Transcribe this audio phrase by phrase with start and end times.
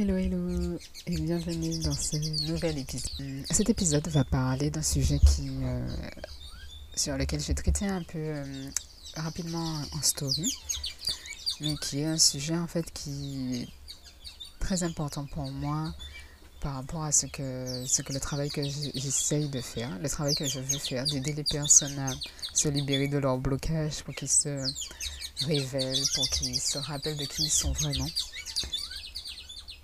[0.00, 0.78] Hello, hello
[1.08, 2.16] et bienvenue dans ce
[2.46, 3.44] nouvel épisode.
[3.50, 5.88] Cet épisode va parler d'un sujet qui, euh,
[6.94, 8.70] sur lequel j'ai traité un peu euh,
[9.16, 10.54] rapidement en story,
[11.60, 13.68] mais qui est un sujet en fait qui est
[14.60, 15.92] très important pour moi
[16.60, 20.36] par rapport à ce que, ce que le travail que j'essaye de faire, le travail
[20.36, 22.12] que je veux faire, d'aider les personnes à
[22.54, 24.64] se libérer de leur blocage pour qu'ils se
[25.44, 28.06] révèlent, pour qu'ils se rappellent de qui ils sont vraiment.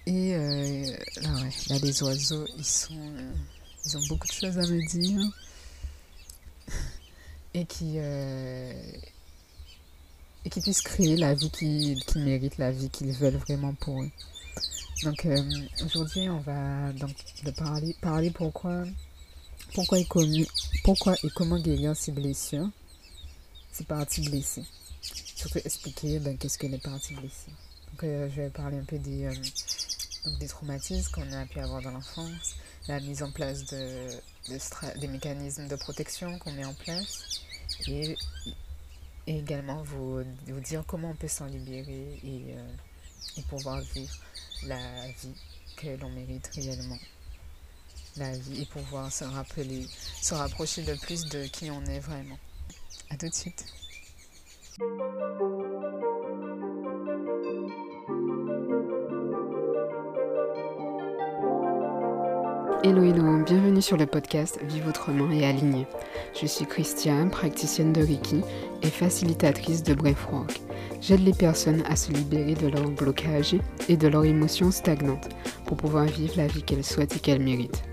[0.07, 3.33] Et euh, là, ouais, là, les oiseaux, ils sont, euh,
[3.87, 5.31] ils ont beaucoup de choses à me dire
[7.55, 8.73] et qui, euh,
[10.45, 14.11] et qui puissent créer la vie qu'ils méritent, la vie qu'ils veulent vraiment pour eux.
[15.05, 15.27] Donc
[15.85, 18.85] aujourd'hui, on va donc de parler, parler pourquoi,
[19.73, 20.45] pourquoi et, comment,
[20.85, 22.69] pourquoi et comment guérir ces blessures,
[23.73, 24.65] ces parties blessées.
[25.01, 27.53] Surtout expliquer ben, qu'est-ce que les parties blessées.
[27.93, 29.29] Donc je vais parler un peu des
[30.25, 32.57] donc des traumatismes qu'on a pu avoir dans l'enfance,
[32.89, 34.09] la mise en place de,
[34.99, 37.43] des mécanismes de protection qu'on met en place
[37.89, 38.17] et,
[39.27, 42.75] également vous, vous, dire comment on peut s'en libérer et, euh,
[43.39, 44.15] et, pouvoir vivre
[44.67, 45.35] la vie
[45.77, 46.99] que l'on mérite réellement.
[48.17, 49.87] La vie et pouvoir se rappeler,
[50.21, 52.39] se rapprocher de plus de qui on est vraiment.
[53.11, 53.65] A tout de suite.
[62.87, 65.87] Hello hello, bienvenue sur le podcast Vive autrement et aligné.
[66.39, 68.43] Je suis Christiane, praticienne de Reiki
[68.83, 70.61] et facilitatrice de Breathwork.
[71.01, 73.57] J'aide les personnes à se libérer de leurs blocages
[73.89, 75.31] et de leurs émotions stagnantes
[75.65, 77.85] pour pouvoir vivre la vie qu'elles souhaitent et qu'elles méritent.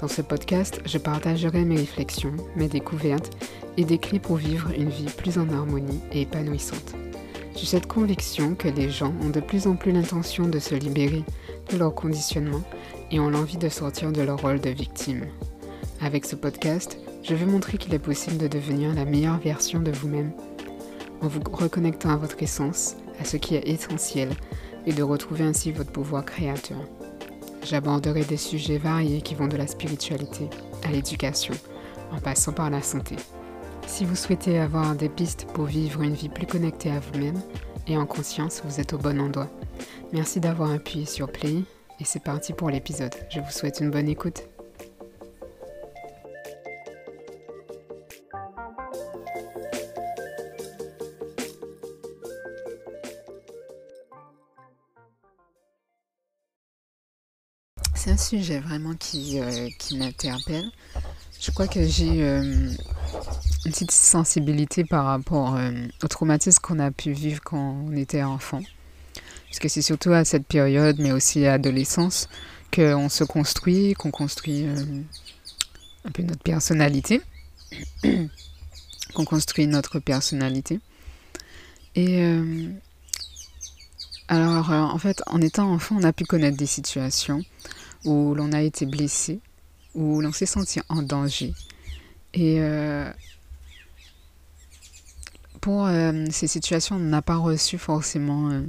[0.00, 3.30] Dans ce podcast, je partagerai mes réflexions, mes découvertes
[3.76, 6.96] et des clés pour vivre une vie plus en harmonie et épanouissante.
[7.54, 11.22] J'ai cette conviction que les gens ont de plus en plus l'intention de se libérer
[11.70, 12.62] de leur conditionnement
[13.10, 15.26] et ont l'envie de sortir de leur rôle de victime.
[16.00, 19.90] Avec ce podcast, je veux montrer qu'il est possible de devenir la meilleure version de
[19.90, 20.32] vous-même
[21.20, 24.30] en vous reconnectant à votre essence, à ce qui est essentiel
[24.86, 26.78] et de retrouver ainsi votre pouvoir créateur.
[27.64, 30.48] J'aborderai des sujets variés qui vont de la spiritualité
[30.84, 31.54] à l'éducation,
[32.12, 33.16] en passant par la santé.
[33.86, 37.40] Si vous souhaitez avoir des pistes pour vivre une vie plus connectée à vous-même
[37.86, 39.48] et en conscience, vous êtes au bon endroit.
[40.12, 41.64] Merci d'avoir appuyé sur Play
[42.00, 43.14] et c'est parti pour l'épisode.
[43.30, 44.42] Je vous souhaite une bonne écoute.
[57.94, 60.70] C'est un sujet vraiment qui, euh, qui m'interpelle.
[61.40, 62.42] Je crois que j'ai euh,
[63.64, 65.72] une petite sensibilité par rapport euh,
[66.02, 68.60] au traumatisme qu'on a pu vivre quand on était enfant.
[69.48, 72.28] Parce que c'est surtout à cette période, mais aussi à l'adolescence,
[72.72, 75.02] qu'on se construit, qu'on construit euh,
[76.04, 77.20] un peu notre personnalité.
[79.14, 80.80] qu'on construit notre personnalité.
[81.94, 82.70] Et euh,
[84.28, 87.42] alors, euh, en fait, en étant enfant, on a pu connaître des situations
[88.04, 89.40] où l'on a été blessé,
[89.94, 91.54] où l'on s'est senti en danger.
[92.34, 92.60] Et
[95.60, 95.88] pour
[96.30, 98.62] ces situations, on n'a pas reçu forcément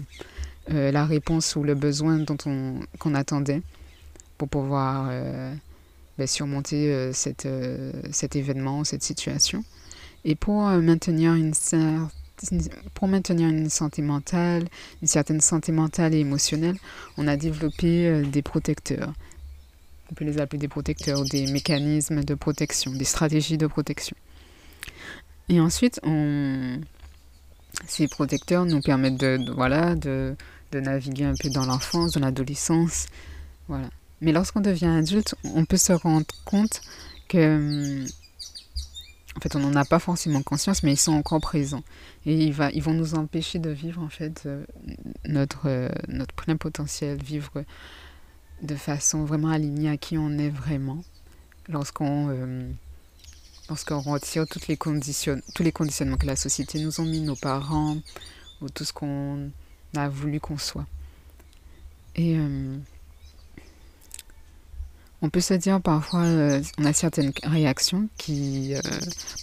[0.71, 3.61] euh, la réponse ou le besoin dont on, qu'on attendait
[4.37, 5.53] pour pouvoir euh,
[6.17, 9.63] ben, surmonter euh, cet événement, cette situation.
[10.25, 11.53] Et pour maintenir une
[12.93, 14.67] pour maintenir une santé mentale,
[15.01, 16.77] une certaine santé mentale et émotionnelle,
[17.17, 19.13] on a développé des protecteurs.
[20.09, 24.15] On peut les appeler des protecteurs, des mécanismes de protection, des stratégies de protection.
[25.49, 25.99] Et ensuite,
[27.87, 30.35] ces protecteurs nous permettent de voilà, de,
[30.71, 33.07] de naviguer un peu dans l'enfance, dans l'adolescence.
[33.67, 33.89] Voilà.
[34.21, 36.81] Mais lorsqu'on devient adulte, on peut se rendre compte
[37.27, 38.07] que, hum,
[39.37, 41.83] en fait, on n'en a pas forcément conscience, mais ils sont encore présents.
[42.25, 44.65] Et ils, ils vont nous empêcher de vivre, en fait, euh,
[45.25, 47.63] notre, euh, notre plein potentiel, vivre
[48.61, 51.01] de façon vraiment alignée à qui on est vraiment.
[51.69, 52.75] Lorsqu'on hum,
[53.69, 57.97] retire toutes les conditions, tous les conditionnements que la société nous a mis, nos parents,
[58.61, 59.51] ou tout ce qu'on
[59.95, 60.85] a voulu qu'on soit.
[62.15, 62.77] Et euh,
[65.21, 68.81] on peut se dire parfois, euh, on a certaines réactions qui, euh,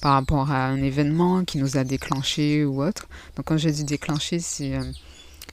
[0.01, 3.09] par rapport à un événement qui nous a déclenché ou autre.
[3.37, 4.79] Donc quand je dis déclenché, c'est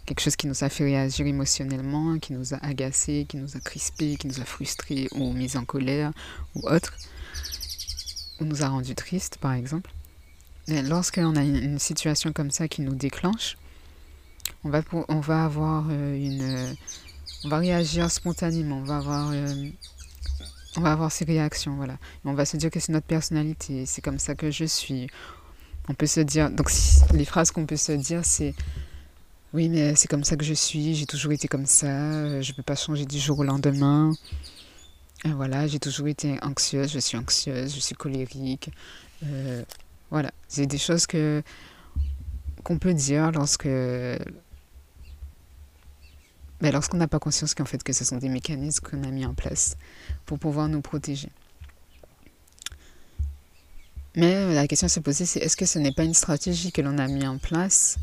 [0.06, 3.60] quelque chose qui nous a fait réagir émotionnellement, qui nous a agacé, qui nous a
[3.60, 6.12] crispé, qui nous a frustré ou mis en colère
[6.56, 6.94] ou autre,
[8.40, 9.92] ou nous a rendu triste par exemple.
[10.68, 13.57] Lorsqu'on a une situation comme ça qui nous déclenche,
[14.63, 16.75] on va, avoir euh, une,
[17.44, 19.69] on va réagir spontanément, on va avoir, euh,
[20.77, 21.98] on ces réactions, voilà.
[22.25, 25.07] on va se dire que c'est notre personnalité, c'est comme ça que je suis.
[25.89, 26.71] On peut se dire, donc
[27.13, 28.56] les phrases qu'on peut se dire, c'est
[29.54, 32.51] oui, mais c'est comme ça que je suis, j'ai toujours été comme ça, euh, je
[32.51, 34.13] ne peux pas changer du jour au lendemain.
[35.25, 38.71] voilà, j'ai toujours été anxieuse, je suis anxieuse, je suis colérique.
[40.09, 41.42] Voilà, c'est des choses que
[42.63, 43.68] qu'on peut dire lorsque
[46.63, 49.25] ben, lorsqu'on n'a pas conscience qu'en fait que ce sont des mécanismes qu'on a mis
[49.25, 49.75] en place
[50.25, 51.27] pour pouvoir nous protéger.
[54.15, 56.81] Mais la question à se poser, c'est est-ce que ce n'est pas une stratégie que
[56.81, 57.98] l'on a mis en place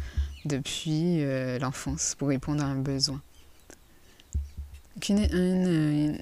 [0.45, 3.23] depuis euh, l'enfance pour répondre à un besoin?
[5.09, 6.13] Un,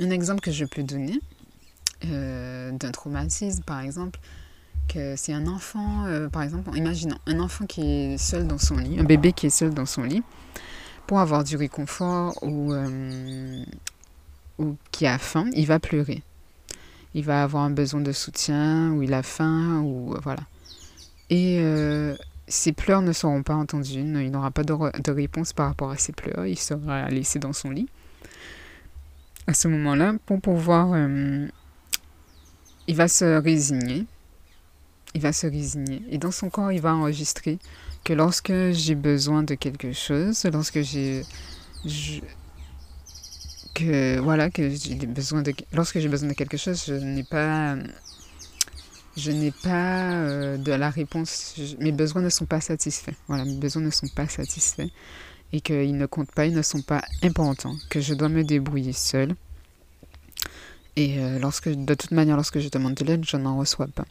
[0.00, 1.20] un, exemple que je peux donner
[2.06, 4.18] euh, d'un traumatisme, par exemple,
[4.88, 8.76] que c'est un enfant, euh, par exemple, imaginons un enfant qui est seul dans son
[8.78, 10.24] lit, un bébé qui est seul dans son lit,
[11.06, 12.74] pour avoir du réconfort ou,
[14.58, 16.22] ou qui a faim, il va pleurer.
[17.14, 20.42] Il va avoir un besoin de soutien, ou il a faim, ou voilà.
[21.30, 21.60] Et
[22.48, 26.12] ses pleurs ne seront pas entendues, il n'aura pas de, réponse par rapport à ses
[26.12, 27.88] pleurs, il sera laissé dans son lit.
[29.46, 30.92] À ce moment-là, pour pouvoir...
[30.92, 31.46] Euh,
[32.88, 34.06] il va se résigner.
[35.14, 36.02] Il va se résigner.
[36.08, 37.58] Et dans son corps, il va enregistrer
[38.06, 41.24] que lorsque j'ai besoin de quelque chose, lorsque j'ai...
[43.74, 45.52] que voilà, que j'ai besoin de...
[45.72, 47.76] Lorsque j'ai besoin de quelque chose, je n'ai pas
[49.16, 51.56] je n'ai pas euh, de la réponse.
[51.80, 53.16] mes besoins ne sont pas satisfaits.
[53.26, 54.90] Voilà, mes besoins ne sont pas satisfaits
[55.52, 58.92] et qu'ils ne comptent pas, ils ne sont pas importants, que je dois me débrouiller
[58.92, 59.34] seule.
[60.94, 64.06] Et euh, lorsque, de toute manière, lorsque je demande de l'aide, je n'en reçois pas.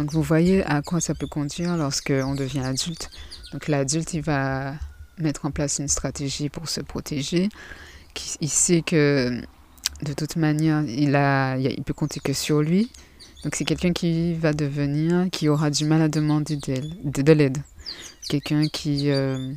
[0.00, 3.10] Donc vous voyez à quoi ça peut conduire lorsque on devient adulte.
[3.52, 4.74] Donc l'adulte, il va
[5.18, 7.48] mettre en place une stratégie pour se protéger.
[8.40, 9.40] Il sait que
[10.02, 12.90] de toute manière, il, a, il peut compter que sur lui
[13.42, 17.58] donc c'est quelqu'un qui va devenir, qui aura du mal à demander de, l'aide.
[18.28, 19.52] Quelqu'un qui, euh,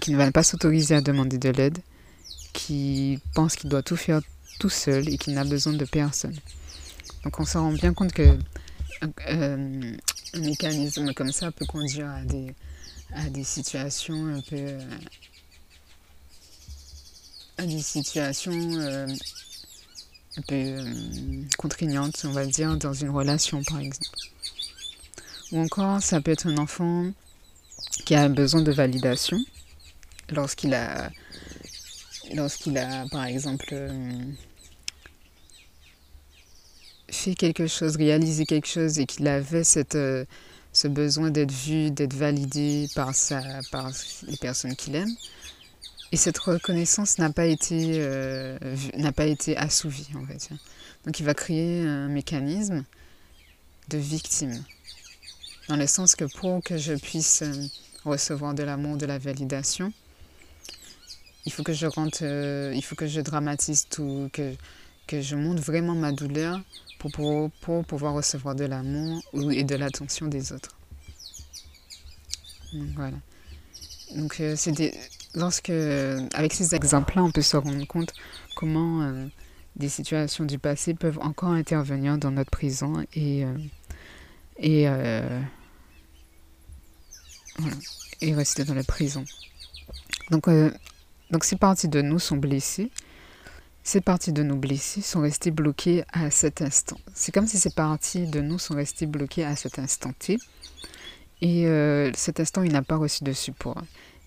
[0.00, 1.78] qui ne va pas s'autoriser à demander de l'aide,
[2.52, 4.20] qui pense qu'il doit tout faire
[4.60, 6.36] tout seul et qu'il n'a besoin de personne.
[7.24, 8.36] Donc on se rend bien compte que
[9.02, 9.96] euh,
[10.34, 12.54] un mécanisme comme ça peut conduire à des,
[13.14, 14.78] à des situations un peu...
[17.58, 18.52] à des situations...
[18.52, 19.06] Euh,
[20.38, 20.84] un peu euh,
[21.56, 24.18] contraignante, on va dire, dans une relation, par exemple.
[25.52, 27.10] Ou encore, ça peut être un enfant
[28.04, 29.38] qui a besoin de validation
[30.30, 31.10] lorsqu'il a,
[32.34, 34.12] lorsqu'il a, par exemple, euh,
[37.10, 40.24] fait quelque chose, réalisé quelque chose et qu'il avait cette, euh,
[40.72, 43.90] ce besoin d'être vu, d'être validé par, sa, par
[44.26, 45.14] les personnes qu'il aime.
[46.12, 48.58] Et cette reconnaissance n'a pas été, euh,
[49.14, 50.50] pas été assouvie, en fait.
[51.04, 52.84] Donc il va créer un mécanisme
[53.88, 54.62] de victime.
[55.68, 57.66] Dans le sens que pour que je puisse euh,
[58.04, 59.92] recevoir de l'amour, de la validation,
[61.44, 64.54] il faut que je rentre, il faut que je dramatise tout, que,
[65.06, 66.60] que je montre vraiment ma douleur
[66.98, 69.22] pour, pour, pour pouvoir recevoir de l'amour
[69.52, 70.76] et de l'attention des autres.
[72.72, 73.16] Donc voilà.
[74.16, 74.94] Donc des
[75.34, 78.12] lorsque, avec ces exemples-là, on peut se rendre compte
[78.56, 79.26] comment euh,
[79.76, 83.56] des situations du passé peuvent encore intervenir dans notre présent et, euh,
[84.58, 85.40] et, euh,
[88.20, 89.24] et rester dans le présent.
[90.30, 90.48] Donc,
[91.30, 92.90] donc ces parties de nous sont blessées.
[93.88, 96.98] Ces parties de nous blessées sont restées bloquées à cet instant.
[97.14, 100.36] C'est comme si ces parties de nous sont restées bloquées à cet instant T.
[101.40, 101.64] Et
[102.14, 103.82] cet instant, il n'a pas reçu de support.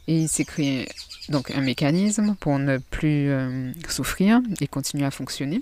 [0.08, 0.90] Et il s'est créé
[1.30, 5.62] donc un mécanisme pour ne plus euh, souffrir et continuer à fonctionner.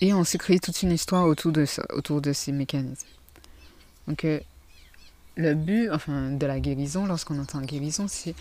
[0.00, 3.06] Et on s'est créé toute une histoire autour de ça, autour de ces mécanismes.
[4.08, 4.40] Donc euh,
[5.36, 8.34] le but enfin, de la guérison, lorsqu'on entend guérison, c'est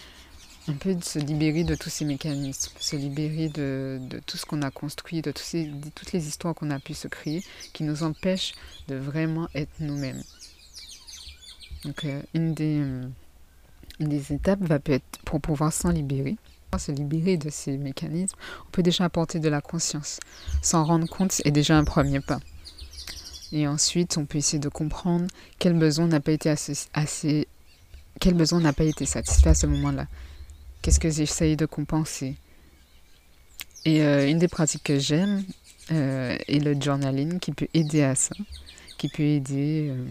[0.67, 4.61] un peu de se libérer de tous ces mécanismes, se libérer de, tout ce qu'on
[4.61, 7.43] a construit, de, toutes les histoires qu'on a pu se créer,
[7.73, 8.53] qui nous empêchent
[8.87, 10.23] de vraiment être nous-mêmes.
[11.83, 12.81] Donc euh, une des
[13.99, 16.37] une des étapes va être pour pouvoir s'en libérer,
[16.77, 18.35] se libérer de ces mécanismes,
[18.67, 20.19] on peut déjà apporter de la conscience.
[20.61, 22.39] S'en rendre compte est déjà un premier pas.
[23.51, 25.27] Et ensuite, on peut essayer de comprendre
[25.59, 27.47] quel besoin n'a pas été assez,
[28.19, 30.07] quel besoin n'a pas été satisfait à ce moment-là.
[30.83, 32.35] Qu'est-ce que j'essaye de compenser?
[33.85, 35.43] Et euh, une des pratiques que j'aime
[35.91, 38.35] euh, est le journaling qui peut aider à ça,
[38.97, 40.05] qui peut aider euh,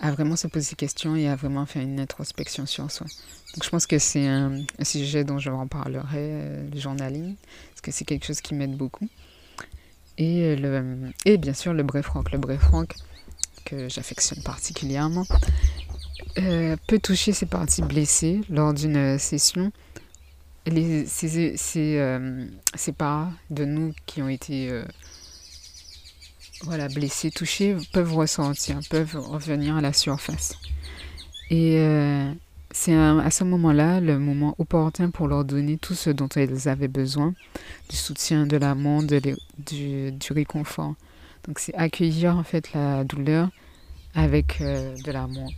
[0.00, 3.06] à vraiment se poser des questions et à vraiment faire une introspection sur soi.
[3.54, 7.36] Donc je pense que c'est un, sujet dont je en parlerai, euh, le journaling,
[7.70, 9.08] parce que c'est quelque chose qui m'aide beaucoup.
[10.18, 12.24] Et, le, et bien sûr le bref franc.
[12.32, 12.84] Le bref franc,
[13.64, 15.26] que j'affectionne particulièrement,
[16.38, 19.72] euh, peut toucher ces parties blessées lors d'une session.
[20.66, 22.46] Les, ces, euh,
[22.96, 24.82] parts de nous qui ont été
[26.62, 30.56] voilà, blessés, touchés, peuvent ressentir, peuvent revenir à la surface.
[31.50, 32.32] Et euh,
[32.70, 36.88] c'est à ce moment-là le moment opportun pour leur donner tout ce dont elles avaient
[36.88, 37.34] besoin,
[37.90, 40.94] du soutien, de l'amour, du, réconfort.
[41.46, 43.50] Donc c'est accueillir en fait la douleur
[44.14, 45.50] avec euh, de l'amour.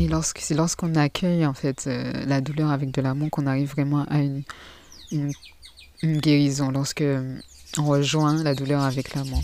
[0.00, 4.06] Et c'est lorsqu'on accueille en fait euh, la douleur avec de l'amour qu'on arrive vraiment
[4.08, 5.32] à une,
[6.02, 7.04] guérison, lorsque
[7.76, 9.42] on rejoint la douleur avec l'amour.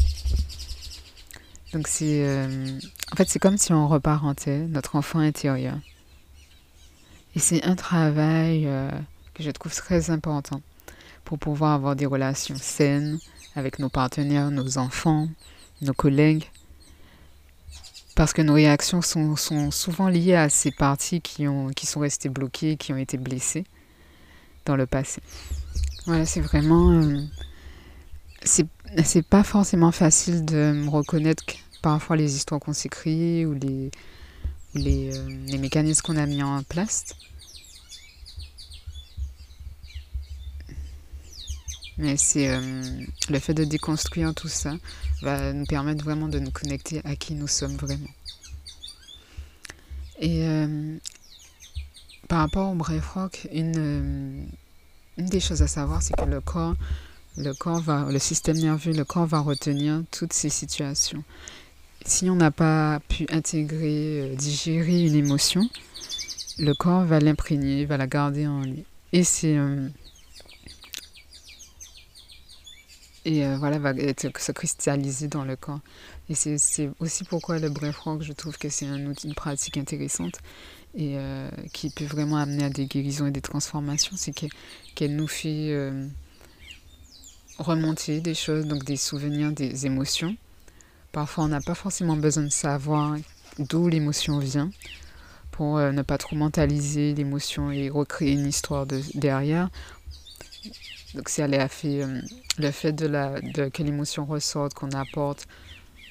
[1.75, 2.79] Donc c'est euh,
[3.13, 5.77] en fait c'est comme si on reparentait notre enfant intérieur.
[7.35, 8.91] Et c'est un travail euh,
[9.35, 10.63] que je trouve très important
[11.27, 13.19] pour pouvoir avoir des relations saines
[13.57, 15.29] avec nos partenaires, nos enfants,
[15.83, 16.49] nos collègues.
[18.17, 19.37] Parce que nos réactions sont,
[19.71, 23.65] souvent liées à ces parties qui, ont, qui sont restées bloquées, qui ont été blessées
[24.65, 25.21] dans le passé.
[26.07, 26.91] Voilà, c'est vraiment...
[26.91, 27.21] Euh,
[28.43, 31.45] c'est pas forcément facile de me reconnaître
[31.83, 33.91] parfois les histoires qu'on s'écrit ou les,
[34.77, 37.05] euh, les mécanismes qu'on a mis en place.
[41.99, 42.61] Mais c'est euh,
[43.31, 44.75] le fait de déconstruire tout ça
[45.23, 48.11] va nous permettre vraiment de nous connecter à qui nous sommes vraiment.
[50.19, 50.99] Et euh,
[52.29, 54.47] par rapport au bref rock, une,
[55.17, 56.75] une des choses à savoir, c'est que le corps
[57.37, 61.23] le corps va, le système nerveux, le corps va retenir toutes ces situations.
[62.05, 65.69] Si on n'a pas pu intégrer, euh, digérer une émotion,
[66.59, 68.85] le corps va l'imprégner, va la garder en lui.
[69.13, 69.89] Et c'est euh,
[73.27, 75.81] et euh, voilà va être, se cristalliser dans le corps.
[76.31, 79.77] Et c'est aussi pourquoi le bref rock, je trouve que c'est un outil, une pratique
[79.77, 80.39] intéressante
[80.99, 81.19] et
[81.75, 85.93] qui peut vraiment amener à des guérisons et des transformations, c'est qu'elle nous fait
[87.59, 90.37] remonter des choses, donc des souvenirs, des émotions.
[91.13, 93.17] Parfois, on n'a pas forcément besoin de savoir
[93.59, 94.71] d'où l'émotion vient
[95.51, 99.71] pour euh, ne pas trop mentaliser l'émotion et recréer une histoire de, derrière.
[101.17, 102.21] Donc, si elle fait euh,
[102.59, 105.47] le fait de, la, de que l'émotion ressorte, qu'on apporte,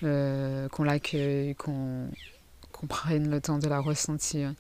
[0.02, 2.10] euh, qu'on l'accueille, qu'on
[2.90, 4.54] prenne le temps de la ressentir,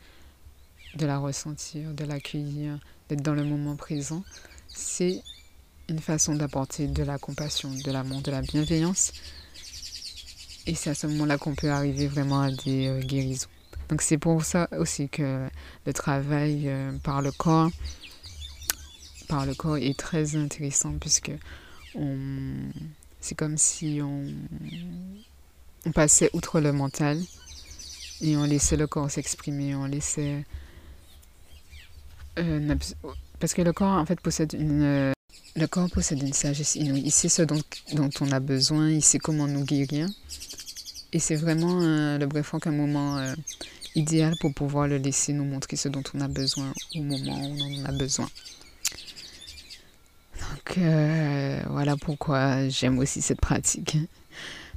[0.95, 2.77] de la ressentir, de l'accueillir,
[3.09, 4.23] d'être dans le moment présent,
[4.67, 5.23] c'est
[5.89, 9.13] une façon d'apporter de la compassion, de l'amour, de la bienveillance.
[10.67, 13.49] Et c'est à ce moment-là qu'on peut arriver vraiment à des euh, guérisons.
[13.89, 15.47] Donc c'est pour ça aussi que
[15.85, 16.71] le travail
[17.03, 17.69] par le corps,
[19.25, 21.31] par le corps est très intéressant puisque
[23.21, 24.25] c'est comme si on,
[25.85, 27.21] on passait outre le mental
[28.21, 30.43] et on laissait le corps s'exprimer, on laissait
[32.37, 32.75] euh,
[33.39, 35.13] parce que le corps en fait possède une
[35.55, 37.03] le corps possède une sagesse inouïe.
[37.05, 37.61] Il sait ce dont,
[37.93, 40.07] dont, on a besoin, il sait comment nous guérir.
[41.13, 43.33] Et c'est vraiment euh, le bref un moment euh,
[43.95, 47.57] idéal pour pouvoir le laisser nous montrer ce dont on a besoin au moment où
[47.57, 48.27] on en a besoin.
[50.77, 53.97] Euh, voilà pourquoi j'aime aussi cette pratique.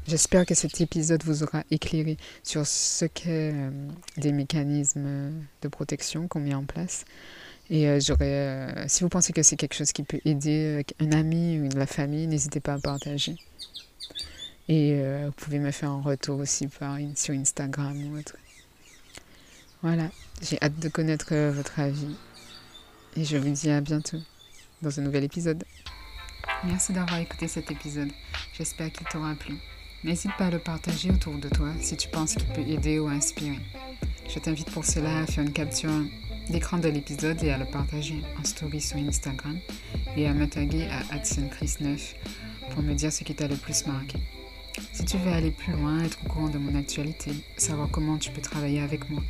[0.06, 3.52] J'espère que cet épisode vous aura éclairé sur ce qu'est
[4.16, 7.04] des mécanismes de protection qu'on met en place.
[7.70, 11.04] Et euh, j'aurais, euh, si vous pensez que c'est quelque chose qui peut aider euh,
[11.04, 13.36] un ami ou la famille, n'hésitez pas à partager.
[14.70, 18.36] Et vous pouvez me faire un retour aussi par, sur Instagram ou autre.
[19.80, 20.10] Voilà,
[20.42, 22.14] j'ai hâte de connaître votre avis.
[23.16, 24.18] Et je vous dis à bientôt
[24.82, 25.64] dans un nouvel épisode.
[26.64, 28.10] Merci d'avoir écouté cet épisode.
[28.52, 29.54] J'espère qu'il t'aura plu.
[30.04, 33.08] N'hésite pas à le partager autour de toi si tu penses qu'il peut aider ou
[33.08, 33.58] inspirer.
[34.28, 35.90] Je t'invite pour cela à faire une capture
[36.50, 39.58] l'écran de l'épisode et à le partager en story sur Instagram
[40.16, 42.14] et à me à AdsenChris9
[42.70, 44.18] pour me dire ce qui t'a le plus marqué.
[44.92, 48.30] Si tu veux aller plus loin, être au courant de mon actualité, savoir comment tu
[48.30, 49.22] peux travailler avec moi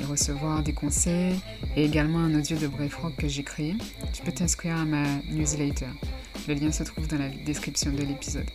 [0.00, 1.38] et recevoir des conseils
[1.76, 3.76] et également un audio de Bref Rock que j'ai créé,
[4.12, 5.88] tu peux t'inscrire à ma newsletter.
[6.46, 8.48] Le lien se trouve dans la description de l'épisode.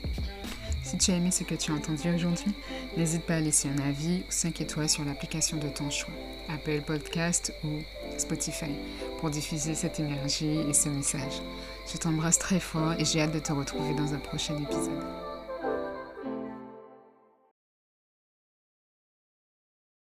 [0.84, 2.54] Si tu as aimé ce que tu as entendu aujourd'hui,
[2.98, 6.14] n'hésite pas à laisser un avis ou 5 étoiles sur l'application de ton choix,
[6.50, 7.80] Apple Podcast ou
[8.18, 8.72] Spotify,
[9.20, 11.42] pour diffuser cette énergie et ce message.
[11.92, 15.23] Je t'embrasse très fort et j'ai hâte de te retrouver dans un prochain épisode.